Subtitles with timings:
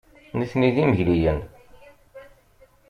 [0.37, 1.39] Nitni d imegliyen.